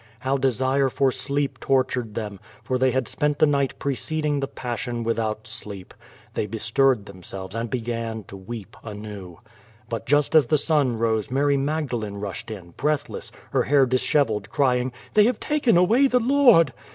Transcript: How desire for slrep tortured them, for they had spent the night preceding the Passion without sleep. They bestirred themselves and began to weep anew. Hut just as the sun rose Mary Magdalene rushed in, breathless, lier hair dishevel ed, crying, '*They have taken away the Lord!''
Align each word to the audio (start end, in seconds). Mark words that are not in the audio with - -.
How 0.21 0.35
desire 0.35 0.89
for 0.89 1.11
slrep 1.11 1.59
tortured 1.59 2.15
them, 2.15 2.39
for 2.63 2.79
they 2.79 2.89
had 2.89 3.07
spent 3.07 3.37
the 3.37 3.45
night 3.45 3.77
preceding 3.77 4.39
the 4.39 4.47
Passion 4.47 5.03
without 5.03 5.45
sleep. 5.45 5.93
They 6.33 6.47
bestirred 6.47 7.05
themselves 7.05 7.53
and 7.55 7.69
began 7.69 8.23
to 8.23 8.35
weep 8.35 8.75
anew. 8.83 9.41
Hut 9.91 10.07
just 10.07 10.33
as 10.33 10.47
the 10.47 10.57
sun 10.57 10.97
rose 10.97 11.29
Mary 11.29 11.55
Magdalene 11.55 12.15
rushed 12.17 12.49
in, 12.49 12.71
breathless, 12.77 13.31
lier 13.53 13.61
hair 13.65 13.85
dishevel 13.85 14.37
ed, 14.37 14.49
crying, 14.49 14.91
'*They 15.13 15.25
have 15.25 15.39
taken 15.39 15.77
away 15.77 16.07
the 16.07 16.17
Lord!'' 16.19 16.73